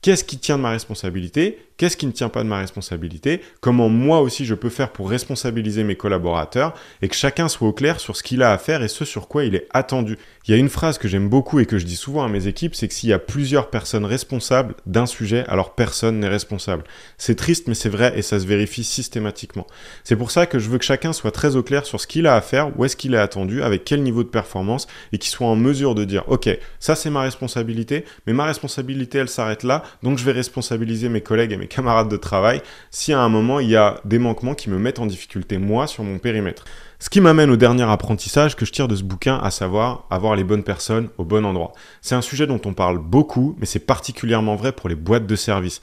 qu'est-ce 0.00 0.24
qui 0.24 0.38
tient 0.38 0.56
de 0.56 0.62
ma 0.62 0.70
responsabilité? 0.70 1.58
Qu'est-ce 1.76 1.96
qui 1.96 2.06
ne 2.06 2.12
tient 2.12 2.28
pas 2.28 2.42
de 2.42 2.48
ma 2.48 2.58
responsabilité 2.58 3.40
Comment 3.60 3.88
moi 3.88 4.20
aussi 4.20 4.44
je 4.44 4.54
peux 4.54 4.68
faire 4.68 4.90
pour 4.90 5.10
responsabiliser 5.10 5.84
mes 5.84 5.96
collaborateurs 5.96 6.74
et 7.00 7.08
que 7.08 7.14
chacun 7.14 7.48
soit 7.48 7.68
au 7.68 7.72
clair 7.72 8.00
sur 8.00 8.16
ce 8.16 8.22
qu'il 8.22 8.42
a 8.42 8.52
à 8.52 8.58
faire 8.58 8.82
et 8.82 8.88
ce 8.88 9.04
sur 9.04 9.28
quoi 9.28 9.44
il 9.44 9.54
est 9.54 9.66
attendu. 9.70 10.18
Il 10.46 10.50
y 10.50 10.54
a 10.54 10.56
une 10.56 10.68
phrase 10.68 10.98
que 10.98 11.08
j'aime 11.08 11.28
beaucoup 11.28 11.60
et 11.60 11.66
que 11.66 11.78
je 11.78 11.86
dis 11.86 11.96
souvent 11.96 12.24
à 12.24 12.28
mes 12.28 12.46
équipes, 12.46 12.74
c'est 12.74 12.88
que 12.88 12.94
s'il 12.94 13.08
y 13.08 13.12
a 13.12 13.18
plusieurs 13.18 13.70
personnes 13.70 14.04
responsables 14.04 14.74
d'un 14.86 15.06
sujet, 15.06 15.44
alors 15.48 15.74
personne 15.74 16.20
n'est 16.20 16.28
responsable. 16.28 16.84
C'est 17.18 17.36
triste 17.36 17.68
mais 17.68 17.74
c'est 17.74 17.88
vrai 17.88 18.12
et 18.16 18.22
ça 18.22 18.38
se 18.40 18.46
vérifie 18.46 18.84
systématiquement. 18.84 19.66
C'est 20.04 20.16
pour 20.16 20.30
ça 20.30 20.46
que 20.46 20.58
je 20.58 20.68
veux 20.68 20.78
que 20.78 20.84
chacun 20.84 21.12
soit 21.12 21.30
très 21.30 21.56
au 21.56 21.62
clair 21.62 21.86
sur 21.86 22.00
ce 22.00 22.06
qu'il 22.06 22.26
a 22.26 22.34
à 22.34 22.40
faire, 22.40 22.76
où 22.78 22.84
est-ce 22.84 22.96
qu'il 22.96 23.14
est 23.14 23.18
attendu, 23.18 23.62
avec 23.62 23.84
quel 23.84 24.02
niveau 24.02 24.22
de 24.22 24.28
performance 24.28 24.86
et 25.12 25.18
qu'il 25.18 25.30
soit 25.30 25.46
en 25.46 25.56
mesure 25.56 25.94
de 25.94 26.04
dire 26.04 26.24
OK, 26.28 26.48
ça 26.80 26.94
c'est 26.94 27.10
ma 27.10 27.22
responsabilité, 27.22 28.04
mais 28.26 28.32
ma 28.32 28.44
responsabilité 28.44 29.18
elle 29.18 29.28
s'arrête 29.28 29.62
là, 29.62 29.82
donc 30.02 30.18
je 30.18 30.24
vais 30.24 30.32
responsabiliser 30.32 31.08
mes 31.08 31.20
collègues 31.20 31.52
et 31.52 31.56
mes 31.56 31.61
camarades 31.66 32.08
de 32.08 32.16
travail 32.16 32.62
si 32.90 33.12
à 33.12 33.20
un 33.20 33.28
moment 33.28 33.60
il 33.60 33.68
y 33.68 33.76
a 33.76 34.00
des 34.04 34.18
manquements 34.18 34.54
qui 34.54 34.70
me 34.70 34.78
mettent 34.78 34.98
en 34.98 35.06
difficulté 35.06 35.58
moi 35.58 35.86
sur 35.86 36.04
mon 36.04 36.18
périmètre. 36.18 36.64
Ce 37.02 37.10
qui 37.10 37.20
m'amène 37.20 37.50
au 37.50 37.56
dernier 37.56 37.82
apprentissage 37.82 38.54
que 38.54 38.64
je 38.64 38.70
tire 38.70 38.86
de 38.86 38.94
ce 38.94 39.02
bouquin, 39.02 39.36
à 39.38 39.50
savoir 39.50 40.06
avoir 40.08 40.36
les 40.36 40.44
bonnes 40.44 40.62
personnes 40.62 41.08
au 41.18 41.24
bon 41.24 41.44
endroit. 41.44 41.72
C'est 42.00 42.14
un 42.14 42.22
sujet 42.22 42.46
dont 42.46 42.60
on 42.64 42.74
parle 42.74 42.98
beaucoup, 42.98 43.56
mais 43.58 43.66
c'est 43.66 43.80
particulièrement 43.80 44.54
vrai 44.54 44.70
pour 44.70 44.88
les 44.88 44.94
boîtes 44.94 45.26
de 45.26 45.34
services. 45.34 45.80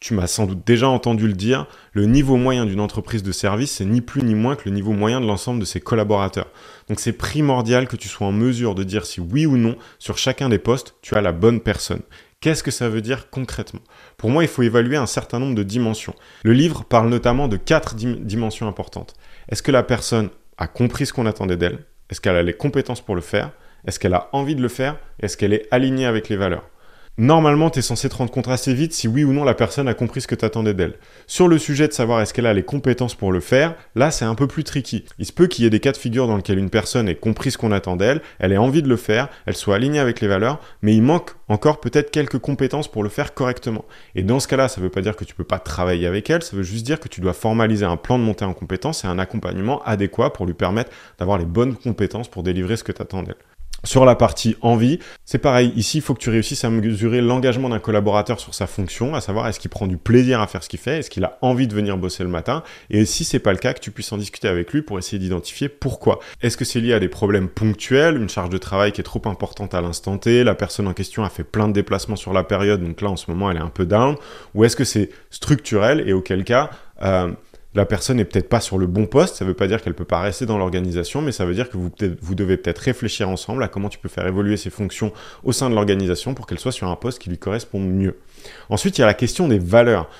Tu 0.00 0.14
m'as 0.14 0.26
sans 0.26 0.46
doute 0.46 0.66
déjà 0.66 0.88
entendu 0.88 1.28
le 1.28 1.34
dire, 1.34 1.66
le 1.92 2.06
niveau 2.06 2.36
moyen 2.36 2.64
d'une 2.64 2.80
entreprise 2.80 3.22
de 3.22 3.32
service, 3.32 3.70
c'est 3.70 3.84
ni 3.84 4.00
plus 4.00 4.22
ni 4.22 4.34
moins 4.34 4.56
que 4.56 4.62
le 4.64 4.74
niveau 4.74 4.92
moyen 4.92 5.20
de 5.20 5.26
l'ensemble 5.26 5.60
de 5.60 5.66
ses 5.66 5.80
collaborateurs. 5.80 6.48
Donc 6.88 7.00
c'est 7.00 7.12
primordial 7.12 7.86
que 7.86 7.96
tu 7.96 8.08
sois 8.08 8.26
en 8.26 8.32
mesure 8.32 8.74
de 8.74 8.82
dire 8.82 9.04
si 9.04 9.20
oui 9.20 9.44
ou 9.44 9.58
non, 9.58 9.76
sur 9.98 10.16
chacun 10.16 10.48
des 10.48 10.58
postes, 10.58 10.94
tu 11.02 11.14
as 11.16 11.20
la 11.20 11.32
bonne 11.32 11.60
personne. 11.60 12.02
Qu'est-ce 12.42 12.64
que 12.64 12.72
ça 12.72 12.88
veut 12.88 13.02
dire 13.02 13.30
concrètement? 13.30 13.82
Pour 14.16 14.28
moi, 14.28 14.42
il 14.42 14.48
faut 14.48 14.62
évaluer 14.62 14.96
un 14.96 15.06
certain 15.06 15.38
nombre 15.38 15.54
de 15.54 15.62
dimensions. 15.62 16.16
Le 16.42 16.52
livre 16.52 16.82
parle 16.82 17.08
notamment 17.08 17.46
de 17.46 17.56
quatre 17.56 17.94
dimensions 17.94 18.66
importantes. 18.66 19.14
Est-ce 19.48 19.62
que 19.62 19.70
la 19.70 19.84
personne 19.84 20.28
a 20.58 20.66
compris 20.66 21.06
ce 21.06 21.12
qu'on 21.12 21.26
attendait 21.26 21.56
d'elle? 21.56 21.86
Est-ce 22.10 22.20
qu'elle 22.20 22.34
a 22.34 22.42
les 22.42 22.52
compétences 22.52 23.00
pour 23.00 23.14
le 23.14 23.20
faire? 23.20 23.52
Est-ce 23.86 24.00
qu'elle 24.00 24.14
a 24.14 24.28
envie 24.32 24.56
de 24.56 24.60
le 24.60 24.66
faire? 24.66 24.98
Est-ce 25.20 25.36
qu'elle 25.36 25.52
est 25.52 25.68
alignée 25.70 26.04
avec 26.04 26.28
les 26.28 26.36
valeurs? 26.36 26.68
Normalement, 27.18 27.68
tu 27.68 27.80
es 27.80 27.82
censé 27.82 28.08
te 28.08 28.14
rendre 28.14 28.30
compte 28.30 28.48
assez 28.48 28.72
vite 28.72 28.94
si 28.94 29.06
oui 29.06 29.22
ou 29.22 29.34
non 29.34 29.44
la 29.44 29.52
personne 29.52 29.86
a 29.86 29.92
compris 29.92 30.22
ce 30.22 30.26
que 30.26 30.34
tu 30.34 30.46
attendais 30.46 30.72
d'elle. 30.72 30.94
Sur 31.26 31.46
le 31.46 31.58
sujet 31.58 31.86
de 31.86 31.92
savoir 31.92 32.22
est-ce 32.22 32.32
qu'elle 32.32 32.46
a 32.46 32.54
les 32.54 32.62
compétences 32.62 33.14
pour 33.14 33.32
le 33.32 33.40
faire, 33.40 33.74
là 33.94 34.10
c'est 34.10 34.24
un 34.24 34.34
peu 34.34 34.46
plus 34.46 34.64
tricky. 34.64 35.04
Il 35.18 35.26
se 35.26 35.32
peut 35.32 35.46
qu'il 35.46 35.64
y 35.64 35.66
ait 35.66 35.70
des 35.70 35.78
cas 35.78 35.92
de 35.92 35.98
figure 35.98 36.26
dans 36.26 36.38
lesquels 36.38 36.58
une 36.58 36.70
personne 36.70 37.10
ait 37.10 37.14
compris 37.14 37.50
ce 37.50 37.58
qu'on 37.58 37.70
attend 37.70 37.96
d'elle, 37.96 38.22
elle 38.38 38.50
ait 38.50 38.56
envie 38.56 38.82
de 38.82 38.88
le 38.88 38.96
faire, 38.96 39.28
elle 39.44 39.56
soit 39.56 39.76
alignée 39.76 39.98
avec 39.98 40.22
les 40.22 40.26
valeurs, 40.26 40.58
mais 40.80 40.94
il 40.94 41.02
manque 41.02 41.32
encore 41.48 41.80
peut-être 41.80 42.10
quelques 42.10 42.38
compétences 42.38 42.90
pour 42.90 43.02
le 43.02 43.10
faire 43.10 43.34
correctement. 43.34 43.84
Et 44.14 44.22
dans 44.22 44.40
ce 44.40 44.48
cas-là, 44.48 44.68
ça 44.68 44.80
ne 44.80 44.86
veut 44.86 44.90
pas 44.90 45.02
dire 45.02 45.14
que 45.14 45.26
tu 45.26 45.34
peux 45.34 45.44
pas 45.44 45.58
travailler 45.58 46.06
avec 46.06 46.30
elle, 46.30 46.42
ça 46.42 46.56
veut 46.56 46.62
juste 46.62 46.86
dire 46.86 46.98
que 46.98 47.08
tu 47.08 47.20
dois 47.20 47.34
formaliser 47.34 47.84
un 47.84 47.98
plan 47.98 48.18
de 48.18 48.24
montée 48.24 48.46
en 48.46 48.54
compétences 48.54 49.04
et 49.04 49.06
un 49.06 49.18
accompagnement 49.18 49.82
adéquat 49.84 50.30
pour 50.30 50.46
lui 50.46 50.54
permettre 50.54 50.90
d'avoir 51.18 51.36
les 51.36 51.44
bonnes 51.44 51.76
compétences 51.76 52.28
pour 52.28 52.42
délivrer 52.42 52.78
ce 52.78 52.84
que 52.84 52.92
tu 52.92 53.02
attends 53.02 53.22
d'elle. 53.22 53.36
Sur 53.84 54.04
la 54.04 54.14
partie 54.14 54.56
envie, 54.60 55.00
c'est 55.24 55.38
pareil. 55.38 55.72
Ici, 55.74 55.98
il 55.98 56.00
faut 56.02 56.14
que 56.14 56.20
tu 56.20 56.30
réussisses 56.30 56.64
à 56.64 56.70
mesurer 56.70 57.20
l'engagement 57.20 57.68
d'un 57.68 57.80
collaborateur 57.80 58.38
sur 58.38 58.54
sa 58.54 58.68
fonction, 58.68 59.16
à 59.16 59.20
savoir 59.20 59.48
est-ce 59.48 59.58
qu'il 59.58 59.70
prend 59.70 59.88
du 59.88 59.96
plaisir 59.96 60.40
à 60.40 60.46
faire 60.46 60.62
ce 60.62 60.68
qu'il 60.68 60.78
fait, 60.78 61.00
est-ce 61.00 61.10
qu'il 61.10 61.24
a 61.24 61.36
envie 61.42 61.66
de 61.66 61.74
venir 61.74 61.96
bosser 61.96 62.22
le 62.22 62.28
matin, 62.28 62.62
et 62.90 63.04
si 63.04 63.24
c'est 63.24 63.40
pas 63.40 63.50
le 63.50 63.58
cas, 63.58 63.72
que 63.72 63.80
tu 63.80 63.90
puisses 63.90 64.12
en 64.12 64.18
discuter 64.18 64.46
avec 64.46 64.72
lui 64.72 64.82
pour 64.82 65.00
essayer 65.00 65.18
d'identifier 65.18 65.68
pourquoi. 65.68 66.20
Est-ce 66.42 66.56
que 66.56 66.64
c'est 66.64 66.80
lié 66.80 66.92
à 66.92 67.00
des 67.00 67.08
problèmes 67.08 67.48
ponctuels, 67.48 68.16
une 68.16 68.28
charge 68.28 68.50
de 68.50 68.58
travail 68.58 68.92
qui 68.92 69.00
est 69.00 69.04
trop 69.04 69.22
importante 69.24 69.74
à 69.74 69.80
l'instant 69.80 70.16
T, 70.16 70.44
la 70.44 70.54
personne 70.54 70.86
en 70.86 70.94
question 70.94 71.24
a 71.24 71.28
fait 71.28 71.44
plein 71.44 71.66
de 71.66 71.72
déplacements 71.72 72.16
sur 72.16 72.32
la 72.32 72.44
période, 72.44 72.84
donc 72.84 73.00
là 73.00 73.10
en 73.10 73.16
ce 73.16 73.30
moment 73.32 73.50
elle 73.50 73.56
est 73.56 73.60
un 73.60 73.68
peu 73.68 73.84
down, 73.84 74.14
ou 74.54 74.64
est-ce 74.64 74.76
que 74.76 74.84
c'est 74.84 75.10
structurel 75.30 76.08
et 76.08 76.12
auquel 76.12 76.44
cas 76.44 76.70
euh, 77.02 77.32
la 77.74 77.86
personne 77.86 78.18
n'est 78.18 78.24
peut-être 78.24 78.48
pas 78.48 78.60
sur 78.60 78.76
le 78.78 78.86
bon 78.86 79.06
poste, 79.06 79.36
ça 79.36 79.44
ne 79.44 79.50
veut 79.50 79.56
pas 79.56 79.66
dire 79.66 79.80
qu'elle 79.80 79.94
peut 79.94 80.04
pas 80.04 80.20
rester 80.20 80.44
dans 80.44 80.58
l'organisation, 80.58 81.22
mais 81.22 81.32
ça 81.32 81.46
veut 81.46 81.54
dire 81.54 81.70
que 81.70 81.76
vous, 81.76 81.90
vous 82.20 82.34
devez 82.34 82.56
peut-être 82.56 82.80
réfléchir 82.80 83.28
ensemble 83.28 83.62
à 83.62 83.68
comment 83.68 83.88
tu 83.88 83.98
peux 83.98 84.08
faire 84.08 84.26
évoluer 84.26 84.56
ses 84.56 84.70
fonctions 84.70 85.12
au 85.42 85.52
sein 85.52 85.70
de 85.70 85.74
l'organisation 85.74 86.34
pour 86.34 86.46
qu'elle 86.46 86.58
soit 86.58 86.72
sur 86.72 86.88
un 86.88 86.96
poste 86.96 87.18
qui 87.18 87.30
lui 87.30 87.38
corresponde 87.38 87.88
mieux. 87.88 88.18
Ensuite, 88.68 88.98
il 88.98 89.00
y 89.00 89.04
a 89.04 89.06
la 89.06 89.14
question 89.14 89.48
des 89.48 89.58
valeurs. 89.58 90.10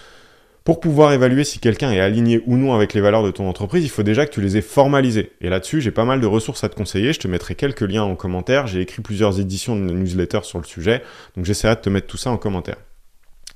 Pour 0.65 0.79
pouvoir 0.79 1.13
évaluer 1.13 1.43
si 1.43 1.59
quelqu'un 1.59 1.91
est 1.91 1.99
aligné 1.99 2.41
ou 2.47 2.57
non 2.57 2.73
avec 2.73 2.95
les 2.95 3.01
valeurs 3.01 3.25
de 3.25 3.33
ton 3.33 3.49
entreprise, 3.49 3.83
il 3.85 3.91
faut 3.91 4.05
déjà 4.05 4.27
que 4.27 4.31
tu 4.31 4.41
les 4.41 4.57
aies 4.57 4.63
formalisées. 4.63 5.33
Et 5.41 5.49
là-dessus, 5.49 5.81
j'ai 5.81 5.91
pas 5.91 6.05
mal 6.05 6.21
de 6.21 6.27
ressources 6.27 6.63
à 6.63 6.69
te 6.69 6.77
conseiller. 6.77 7.13
Je 7.13 7.19
te 7.19 7.27
mettrai 7.27 7.57
quelques 7.57 7.81
liens 7.81 8.05
en 8.05 8.15
commentaire. 8.15 8.69
J'ai 8.69 8.81
écrit 8.81 9.03
plusieurs 9.03 9.41
éditions 9.41 9.75
de 9.75 9.93
newsletter 9.93 10.41
sur 10.45 10.59
le 10.59 10.65
sujet. 10.65 11.03
Donc 11.37 11.47
j'essaierai 11.47 11.75
de 11.75 11.81
te 11.81 11.91
mettre 11.91 12.07
tout 12.07 12.17
ça 12.17 12.31
en 12.31 12.37
commentaire. 12.37 12.77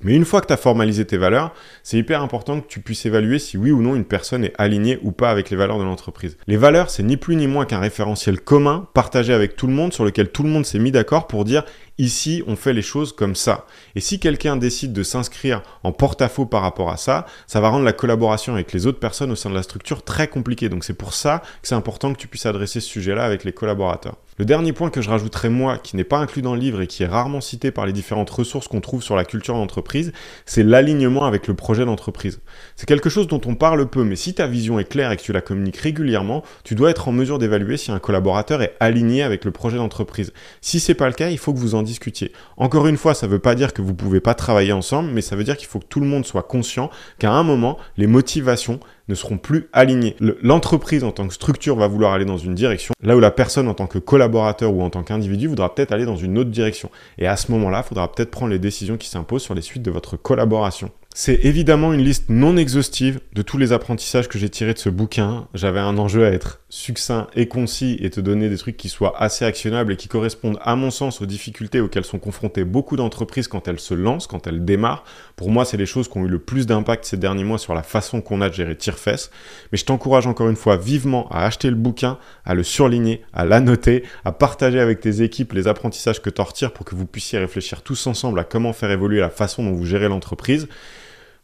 Mais 0.03 0.15
une 0.15 0.25
fois 0.25 0.41
que 0.41 0.47
tu 0.47 0.53
as 0.53 0.57
formalisé 0.57 1.05
tes 1.05 1.17
valeurs, 1.17 1.53
c'est 1.83 1.97
hyper 1.97 2.21
important 2.21 2.61
que 2.61 2.67
tu 2.67 2.79
puisses 2.79 3.05
évaluer 3.05 3.39
si 3.39 3.57
oui 3.57 3.71
ou 3.71 3.81
non 3.81 3.95
une 3.95 4.05
personne 4.05 4.43
est 4.43 4.53
alignée 4.57 4.99
ou 5.01 5.11
pas 5.11 5.31
avec 5.31 5.49
les 5.49 5.57
valeurs 5.57 5.79
de 5.79 5.83
l'entreprise. 5.83 6.37
Les 6.47 6.57
valeurs, 6.57 6.89
c'est 6.89 7.03
ni 7.03 7.17
plus 7.17 7.35
ni 7.35 7.47
moins 7.47 7.65
qu'un 7.65 7.79
référentiel 7.79 8.39
commun 8.39 8.87
partagé 8.93 9.33
avec 9.33 9.55
tout 9.55 9.67
le 9.67 9.73
monde 9.73 9.93
sur 9.93 10.05
lequel 10.05 10.29
tout 10.29 10.43
le 10.43 10.49
monde 10.49 10.65
s'est 10.65 10.79
mis 10.79 10.91
d'accord 10.91 11.27
pour 11.27 11.45
dire 11.45 11.63
Ici, 11.99 12.43
on 12.45 12.55
fait 12.55 12.73
les 12.73 12.83
choses 12.83 13.11
comme 13.11 13.35
ça. 13.35 13.65
Et 13.95 14.01
si 14.01 14.19
quelqu'un 14.19 14.55
décide 14.55 14.93
de 14.93 15.01
s'inscrire 15.01 15.63
en 15.83 15.91
porte-à-faux 15.91 16.45
par 16.45 16.61
rapport 16.61 16.91
à 16.91 16.97
ça, 16.97 17.25
ça 17.47 17.59
va 17.59 17.69
rendre 17.69 17.85
la 17.85 17.93
collaboration 17.93 18.53
avec 18.53 18.71
les 18.71 18.85
autres 18.85 18.99
personnes 18.99 19.31
au 19.31 19.35
sein 19.35 19.49
de 19.49 19.55
la 19.55 19.63
structure 19.63 20.03
très 20.03 20.27
compliquée. 20.27 20.69
Donc 20.69 20.83
c'est 20.83 20.93
pour 20.93 21.13
ça 21.13 21.41
que 21.61 21.67
c'est 21.67 21.75
important 21.75 22.13
que 22.13 22.19
tu 22.19 22.27
puisses 22.27 22.45
adresser 22.45 22.81
ce 22.81 22.87
sujet-là 22.87 23.25
avec 23.25 23.43
les 23.43 23.51
collaborateurs. 23.51 24.15
Le 24.37 24.45
dernier 24.45 24.71
point 24.71 24.91
que 24.91 25.01
je 25.01 25.09
rajouterai 25.09 25.49
moi, 25.49 25.79
qui 25.79 25.95
n'est 25.95 26.03
pas 26.03 26.19
inclus 26.19 26.43
dans 26.43 26.53
le 26.53 26.59
livre 26.59 26.81
et 26.81 26.85
qui 26.85 27.01
est 27.01 27.07
rarement 27.07 27.41
cité 27.41 27.71
par 27.71 27.87
les 27.87 27.93
différentes 27.93 28.29
ressources 28.29 28.67
qu'on 28.67 28.81
trouve 28.81 29.01
sur 29.01 29.15
la 29.15 29.25
culture 29.25 29.55
d'entreprise, 29.55 30.13
c'est 30.45 30.61
l'alignement 30.61 31.25
avec 31.25 31.47
le 31.47 31.55
projet 31.55 31.85
d'entreprise. 31.85 32.39
C'est 32.75 32.85
quelque 32.85 33.09
chose 33.09 33.27
dont 33.27 33.41
on 33.47 33.55
parle 33.55 33.89
peu, 33.89 34.03
mais 34.03 34.15
si 34.15 34.35
ta 34.35 34.45
vision 34.45 34.77
est 34.77 34.87
claire 34.87 35.11
et 35.11 35.17
que 35.17 35.23
tu 35.23 35.33
la 35.33 35.41
communiques 35.41 35.77
régulièrement, 35.77 36.43
tu 36.63 36.75
dois 36.75 36.91
être 36.91 37.07
en 37.07 37.13
mesure 37.13 37.39
d'évaluer 37.39 37.77
si 37.77 37.91
un 37.91 37.97
collaborateur 37.97 38.61
est 38.61 38.75
aligné 38.79 39.23
avec 39.23 39.43
le 39.43 39.49
projet 39.49 39.77
d'entreprise. 39.77 40.31
Si 40.61 40.79
c'est 40.79 40.93
pas 40.93 41.07
le 41.07 41.15
cas, 41.15 41.31
il 41.31 41.39
faut 41.39 41.51
que 41.51 41.57
vous 41.57 41.73
en 41.73 41.81
discutiez. 41.87 42.31
Encore 42.57 42.87
une 42.87 42.97
fois, 42.97 43.13
ça 43.13 43.25
ne 43.25 43.31
veut 43.31 43.39
pas 43.39 43.55
dire 43.55 43.73
que 43.73 43.81
vous 43.81 43.91
ne 43.91 43.95
pouvez 43.95 44.19
pas 44.19 44.33
travailler 44.35 44.73
ensemble, 44.73 45.09
mais 45.11 45.21
ça 45.21 45.35
veut 45.35 45.43
dire 45.43 45.57
qu'il 45.57 45.67
faut 45.67 45.79
que 45.79 45.85
tout 45.85 45.99
le 45.99 46.05
monde 46.05 46.25
soit 46.25 46.43
conscient 46.43 46.89
qu'à 47.17 47.31
un 47.31 47.43
moment, 47.43 47.77
les 47.97 48.07
motivations 48.07 48.79
ne 49.07 49.15
seront 49.15 49.37
plus 49.37 49.69
alignées. 49.73 50.15
L'entreprise 50.19 51.03
en 51.03 51.11
tant 51.11 51.27
que 51.27 51.33
structure 51.33 51.75
va 51.75 51.87
vouloir 51.87 52.13
aller 52.13 52.25
dans 52.25 52.37
une 52.37 52.55
direction, 52.55 52.93
là 53.01 53.15
où 53.15 53.19
la 53.19 53.31
personne 53.31 53.67
en 53.67 53.73
tant 53.73 53.87
que 53.87 53.99
collaborateur 53.99 54.73
ou 54.73 54.81
en 54.81 54.89
tant 54.89 55.03
qu'individu 55.03 55.47
voudra 55.47 55.73
peut-être 55.73 55.91
aller 55.91 56.05
dans 56.05 56.17
une 56.17 56.37
autre 56.37 56.51
direction. 56.51 56.89
Et 57.17 57.27
à 57.27 57.37
ce 57.37 57.51
moment-là, 57.51 57.83
il 57.85 57.87
faudra 57.87 58.11
peut-être 58.11 58.31
prendre 58.31 58.51
les 58.51 58.59
décisions 58.59 58.97
qui 58.97 59.07
s'imposent 59.07 59.43
sur 59.43 59.55
les 59.55 59.61
suites 59.61 59.83
de 59.83 59.91
votre 59.91 60.17
collaboration. 60.17 60.91
C'est 61.19 61.45
évidemment 61.45 61.93
une 61.93 62.03
liste 62.03 62.25
non 62.29 62.57
exhaustive 62.57 63.19
de 63.33 63.41
tous 63.41 63.57
les 63.57 63.71
apprentissages 63.73 64.27
que 64.27 64.37
j'ai 64.37 64.49
tirés 64.49 64.75
de 64.75 64.77
ce 64.77 64.89
bouquin. 64.89 65.47
J'avais 65.55 65.79
un 65.79 65.97
enjeu 65.97 66.23
à 66.23 66.29
être 66.29 66.59
succinct 66.69 67.25
et 67.35 67.47
concis 67.47 67.97
et 68.01 68.11
te 68.11 68.21
donner 68.21 68.49
des 68.49 68.57
trucs 68.57 68.77
qui 68.77 68.87
soient 68.87 69.19
assez 69.19 69.43
actionnables 69.43 69.93
et 69.93 69.95
qui 69.95 70.09
correspondent 70.09 70.59
à 70.61 70.75
mon 70.75 70.91
sens 70.91 71.19
aux 71.19 71.25
difficultés 71.25 71.81
auxquelles 71.81 72.05
sont 72.05 72.19
confrontées 72.19 72.65
beaucoup 72.65 72.97
d'entreprises 72.97 73.47
quand 73.47 73.67
elles 73.67 73.79
se 73.79 73.95
lancent, 73.95 74.27
quand 74.27 74.45
elles 74.45 74.63
démarrent. 74.63 75.05
Pour 75.35 75.49
moi, 75.49 75.65
c'est 75.65 75.75
les 75.75 75.87
choses 75.87 76.07
qui 76.07 76.19
ont 76.19 76.25
eu 76.25 76.27
le 76.29 76.37
plus 76.37 76.67
d'impact 76.67 77.03
ces 77.03 77.17
derniers 77.17 77.43
mois 77.43 77.57
sur 77.57 77.73
la 77.73 77.81
façon 77.81 78.21
qu'on 78.21 78.41
a 78.41 78.49
de 78.49 78.53
gérer 78.53 78.75
Tirefest. 78.75 79.31
Mais 79.71 79.79
je 79.79 79.85
t'encourage 79.85 80.27
encore 80.27 80.49
une 80.49 80.55
fois 80.55 80.77
vivement 80.77 81.27
à 81.31 81.45
acheter 81.45 81.71
le 81.71 81.77
bouquin, 81.77 82.19
à 82.45 82.53
le 82.53 82.61
surligner, 82.61 83.23
à 83.33 83.43
l'annoter, 83.43 84.03
à 84.23 84.31
partager 84.31 84.79
avec 84.79 84.99
tes 84.99 85.23
équipes 85.23 85.53
les 85.53 85.67
apprentissages 85.67 86.21
que 86.21 86.29
tu 86.29 86.41
en 86.41 86.43
retires 86.43 86.73
pour 86.73 86.85
que 86.85 86.93
vous 86.93 87.07
puissiez 87.07 87.39
réfléchir 87.39 87.81
tous 87.81 88.05
ensemble 88.05 88.39
à 88.39 88.43
comment 88.43 88.71
faire 88.71 88.91
évoluer 88.91 89.19
la 89.19 89.31
façon 89.31 89.63
dont 89.63 89.73
vous 89.73 89.85
gérez 89.87 90.09
l'entreprise 90.09 90.67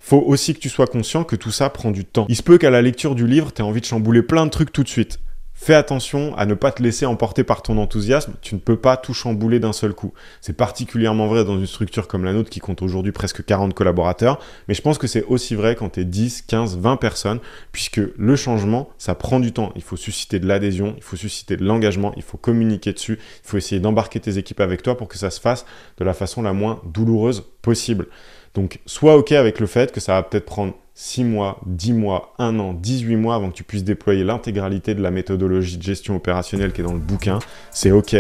faut 0.03 0.19
aussi 0.19 0.53
que 0.53 0.59
tu 0.59 0.67
sois 0.67 0.85
conscient 0.85 1.23
que 1.23 1.37
tout 1.37 1.49
ça 1.49 1.69
prend 1.69 1.89
du 1.89 2.03
temps. 2.03 2.25
Il 2.27 2.35
se 2.35 2.43
peut 2.43 2.57
qu'à 2.57 2.69
la 2.69 2.81
lecture 2.81 3.15
du 3.15 3.25
livre, 3.25 3.53
tu 3.53 3.61
aies 3.61 3.65
envie 3.65 3.79
de 3.79 3.85
chambouler 3.85 4.21
plein 4.21 4.45
de 4.45 4.51
trucs 4.51 4.73
tout 4.73 4.83
de 4.83 4.89
suite. 4.89 5.19
Fais 5.53 5.75
attention 5.75 6.35
à 6.35 6.45
ne 6.45 6.55
pas 6.55 6.73
te 6.73 6.83
laisser 6.83 7.05
emporter 7.05 7.45
par 7.45 7.61
ton 7.61 7.77
enthousiasme, 7.77 8.33
tu 8.41 8.53
ne 8.55 8.59
peux 8.59 8.75
pas 8.75 8.97
tout 8.97 9.13
chambouler 9.13 9.61
d'un 9.61 9.71
seul 9.71 9.93
coup. 9.93 10.13
C'est 10.41 10.57
particulièrement 10.57 11.27
vrai 11.27 11.45
dans 11.45 11.57
une 11.57 11.67
structure 11.67 12.09
comme 12.09 12.25
la 12.25 12.33
nôtre 12.33 12.49
qui 12.49 12.59
compte 12.59 12.81
aujourd'hui 12.81 13.13
presque 13.13 13.45
40 13.45 13.73
collaborateurs, 13.73 14.39
mais 14.67 14.73
je 14.73 14.81
pense 14.81 14.97
que 14.97 15.07
c'est 15.07 15.23
aussi 15.23 15.55
vrai 15.55 15.75
quand 15.75 15.91
tu 15.91 16.01
es 16.01 16.05
10, 16.05 16.41
15, 16.41 16.79
20 16.79 16.97
personnes, 16.97 17.39
puisque 17.71 18.01
le 18.17 18.35
changement, 18.35 18.89
ça 18.97 19.15
prend 19.15 19.39
du 19.39 19.53
temps. 19.53 19.71
Il 19.77 19.83
faut 19.83 19.95
susciter 19.95 20.39
de 20.39 20.47
l'adhésion, 20.47 20.95
il 20.97 21.03
faut 21.03 21.15
susciter 21.15 21.55
de 21.55 21.63
l'engagement, 21.63 22.11
il 22.17 22.23
faut 22.23 22.37
communiquer 22.37 22.91
dessus, 22.91 23.19
il 23.45 23.47
faut 23.47 23.55
essayer 23.55 23.79
d'embarquer 23.79 24.19
tes 24.19 24.37
équipes 24.37 24.59
avec 24.59 24.83
toi 24.83 24.97
pour 24.97 25.07
que 25.07 25.17
ça 25.17 25.29
se 25.29 25.39
fasse 25.39 25.65
de 25.97 26.03
la 26.03 26.13
façon 26.13 26.41
la 26.41 26.51
moins 26.51 26.81
douloureuse 26.83 27.45
possible. 27.61 28.07
Donc, 28.53 28.79
sois 28.85 29.17
OK 29.17 29.31
avec 29.31 29.59
le 29.59 29.65
fait 29.65 29.91
que 29.91 29.99
ça 29.99 30.13
va 30.13 30.23
peut-être 30.23 30.45
prendre 30.45 30.73
6 30.95 31.23
mois, 31.23 31.59
10 31.65 31.93
mois, 31.93 32.33
1 32.37 32.59
an, 32.59 32.73
18 32.73 33.15
mois 33.15 33.35
avant 33.35 33.49
que 33.49 33.55
tu 33.55 33.63
puisses 33.63 33.83
déployer 33.83 34.23
l'intégralité 34.23 34.93
de 34.93 35.01
la 35.01 35.09
méthodologie 35.09 35.77
de 35.77 35.83
gestion 35.83 36.15
opérationnelle 36.15 36.71
qui 36.71 36.81
est 36.81 36.83
dans 36.83 36.93
le 36.93 36.99
bouquin. 36.99 37.39
C'est 37.71 37.91
OK. 37.91 38.15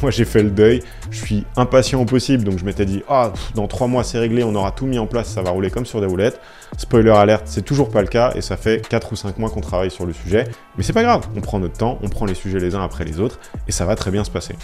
Moi, 0.00 0.10
j'ai 0.10 0.24
fait 0.24 0.42
le 0.42 0.50
deuil. 0.50 0.82
Je 1.10 1.18
suis 1.18 1.44
impatient 1.56 2.00
au 2.00 2.04
possible, 2.04 2.44
donc 2.44 2.58
je 2.58 2.64
m'étais 2.64 2.86
dit, 2.86 3.02
ah, 3.08 3.32
dans 3.56 3.66
3 3.66 3.88
mois, 3.88 4.04
c'est 4.04 4.18
réglé, 4.18 4.44
on 4.44 4.54
aura 4.54 4.70
tout 4.70 4.86
mis 4.86 5.00
en 5.00 5.06
place, 5.06 5.28
ça 5.28 5.42
va 5.42 5.50
rouler 5.50 5.70
comme 5.70 5.84
sur 5.84 6.00
des 6.00 6.06
roulettes. 6.06 6.40
Spoiler 6.78 7.10
alerte, 7.10 7.42
c'est 7.46 7.64
toujours 7.64 7.90
pas 7.90 8.02
le 8.02 8.08
cas, 8.08 8.32
et 8.36 8.40
ça 8.40 8.56
fait 8.56 8.86
4 8.88 9.12
ou 9.12 9.16
5 9.16 9.36
mois 9.38 9.50
qu'on 9.50 9.60
travaille 9.60 9.90
sur 9.90 10.06
le 10.06 10.12
sujet. 10.12 10.44
Mais 10.76 10.84
c'est 10.84 10.94
pas 10.94 11.02
grave, 11.02 11.26
on 11.36 11.40
prend 11.40 11.58
notre 11.58 11.76
temps, 11.76 11.98
on 12.02 12.08
prend 12.08 12.24
les 12.24 12.34
sujets 12.34 12.60
les 12.60 12.74
uns 12.76 12.82
après 12.82 13.04
les 13.04 13.18
autres, 13.20 13.40
et 13.66 13.72
ça 13.72 13.84
va 13.84 13.96
très 13.96 14.12
bien 14.12 14.22
se 14.22 14.30
passer. 14.30 14.54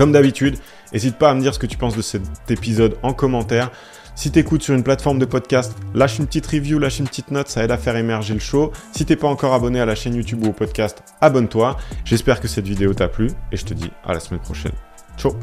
Comme 0.00 0.12
d'habitude, 0.12 0.56
n'hésite 0.94 1.18
pas 1.18 1.28
à 1.28 1.34
me 1.34 1.42
dire 1.42 1.52
ce 1.52 1.58
que 1.58 1.66
tu 1.66 1.76
penses 1.76 1.94
de 1.94 2.00
cet 2.00 2.22
épisode 2.48 2.96
en 3.02 3.12
commentaire. 3.12 3.70
Si 4.14 4.30
t'écoutes 4.30 4.62
sur 4.62 4.74
une 4.74 4.82
plateforme 4.82 5.18
de 5.18 5.26
podcast, 5.26 5.76
lâche 5.92 6.18
une 6.18 6.26
petite 6.26 6.46
review, 6.46 6.78
lâche 6.78 7.00
une 7.00 7.06
petite 7.06 7.30
note, 7.30 7.48
ça 7.48 7.62
aide 7.64 7.70
à 7.70 7.76
faire 7.76 7.96
émerger 7.96 8.32
le 8.32 8.40
show. 8.40 8.72
Si 8.92 9.04
t'es 9.04 9.16
pas 9.16 9.28
encore 9.28 9.52
abonné 9.52 9.78
à 9.78 9.84
la 9.84 9.94
chaîne 9.94 10.14
YouTube 10.14 10.42
ou 10.42 10.48
au 10.48 10.52
podcast, 10.52 11.02
abonne-toi. 11.20 11.76
J'espère 12.06 12.40
que 12.40 12.48
cette 12.48 12.66
vidéo 12.66 12.94
t'a 12.94 13.08
plu 13.08 13.30
et 13.52 13.58
je 13.58 13.66
te 13.66 13.74
dis 13.74 13.90
à 14.02 14.14
la 14.14 14.20
semaine 14.20 14.40
prochaine. 14.40 14.72
Ciao 15.18 15.34